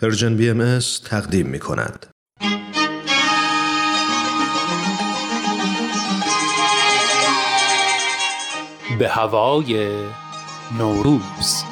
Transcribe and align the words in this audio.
پرژن 0.00 0.36
بی 0.36 0.50
ام 0.50 0.78
تقدیم 1.04 1.46
می 1.46 1.58
کند. 1.58 2.06
به 8.98 9.08
هوای 9.08 9.90
نوروز 10.78 11.62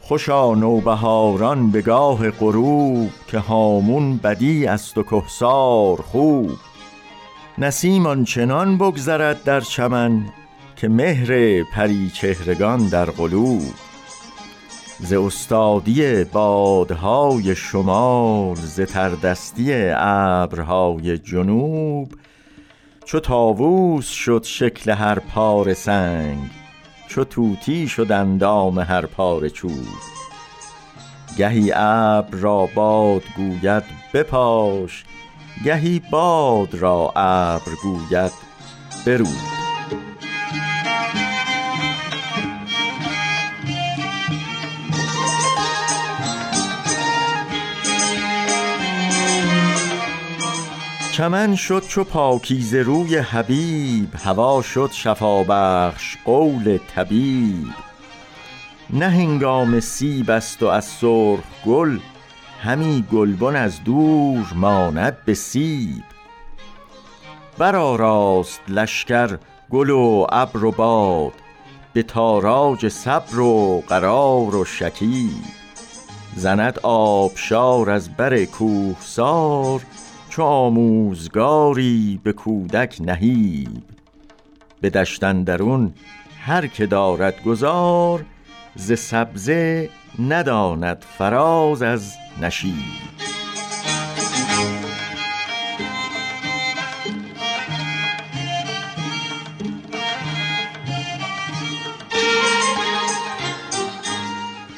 خوشا 0.00 0.54
نوبهاران 0.54 1.70
به 1.70 1.82
گاه 1.82 2.30
غروب 2.30 3.10
که 3.26 3.38
هامون 3.38 4.16
بدی 4.16 4.66
است 4.66 4.98
و 4.98 5.02
کهسار 5.02 5.96
خوب 5.96 6.67
نسیم 7.60 8.06
آنچنان 8.06 8.78
بگذرد 8.78 9.44
در 9.44 9.60
چمن 9.60 10.24
که 10.76 10.88
مهر 10.88 11.62
پری 11.62 12.10
چهرگان 12.14 12.88
در 12.88 13.04
قلوب. 13.04 13.74
ز 14.98 15.12
استادی 15.12 16.24
بادهای 16.24 17.56
شمال 17.56 18.54
ز 18.54 18.80
تردستی 18.80 19.72
ابرهای 19.96 21.18
جنوب. 21.18 22.12
چو 23.04 23.20
طاووس 23.20 24.08
شد 24.08 24.42
شکل 24.44 24.90
هر 24.90 25.18
پاره 25.18 25.74
سنگ 25.74 26.50
چو 27.08 27.24
طوطی 27.24 27.88
شد 27.88 28.12
اندام 28.12 28.78
هر 28.78 29.06
پاره 29.06 29.50
چوب. 29.50 29.88
گهی 31.38 31.72
ابر 31.74 32.38
را 32.38 32.68
باد 32.74 33.22
گوید 33.36 33.82
بپاش 34.14 35.04
گهی 35.64 36.02
باد 36.10 36.74
را 36.74 37.12
ابر 37.16 37.72
گوید. 37.82 38.32
برود 39.06 39.58
چمن 51.18 51.56
شد 51.56 51.82
چو 51.88 52.04
پاکیزه 52.04 52.82
روی 52.82 53.16
حبیب 53.16 54.08
هوا 54.24 54.62
شد 54.62 54.90
شفابخش 54.92 56.16
قول 56.24 56.78
طبیب. 56.94 57.66
نه 58.90 59.08
هنگام 59.08 59.80
سیب 59.80 60.30
است 60.30 60.62
و 60.62 60.66
از 60.66 60.84
سرخ 60.84 61.40
گل 61.66 61.98
همی 62.62 63.04
گلبن 63.12 63.56
از 63.56 63.84
دور 63.84 64.52
ماند 64.54 65.16
به 65.24 65.34
سیب. 65.34 66.04
برآراست 67.58 68.60
لشکر 68.68 69.38
گل 69.70 69.90
و 69.90 70.26
ابر 70.32 70.64
و 70.64 70.70
باد 70.70 71.32
به 71.92 72.02
تاراج 72.02 72.88
صبر 72.88 73.38
و 73.38 73.82
قرار 73.88 74.56
و 74.56 74.64
شکیب. 74.64 75.44
زند 76.36 76.78
آبشار 76.82 77.90
از 77.90 78.16
بر 78.16 78.44
کوهسار 78.44 79.82
چو 80.28 80.42
آموزگاری 80.42 82.20
به 82.22 82.32
کودک 82.32 82.96
نهیب. 83.00 83.82
به 84.80 84.90
دشت 84.90 85.24
اندرون 85.24 85.92
هر 86.40 86.66
که 86.66 86.86
دارد 86.86 87.42
گذار 87.42 88.24
ز 88.78 88.92
سبزه 88.92 89.90
نداند 90.18 91.04
فراز 91.18 91.82
از 91.82 92.14
نشیب. 92.42 92.74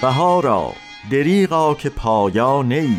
بهارا 0.03 0.73
دریغا 1.11 1.75
که 1.75 1.91
پایا 1.91 2.61
ای 2.71 2.97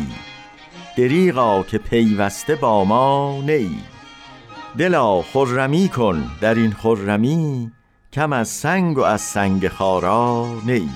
دریغا 0.98 1.62
که 1.62 1.78
پیوسته 1.78 2.54
با 2.54 2.84
ما 2.84 3.42
ای 3.48 3.70
دلا 4.78 5.22
خرمی 5.22 5.88
کن 5.88 6.30
در 6.40 6.54
این 6.54 6.72
خرمی. 6.72 7.72
کم 8.12 8.32
از 8.32 8.48
سنگ 8.48 8.98
و 8.98 9.00
از 9.00 9.20
سنگ 9.20 9.68
خارا 9.68 10.46
ای 10.66 10.88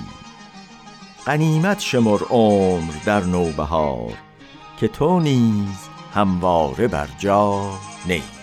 غنیمت 1.25 1.79
شمر 1.79 2.19
عمر 2.29 2.93
در 3.05 3.23
نوبهار 3.23 4.13
که 4.79 4.87
تو 4.87 5.19
نیز 5.19 5.89
همواره 6.13 6.87
بر 6.87 7.07
جا 7.19 7.71
نه 8.07 8.13
ای 8.13 8.36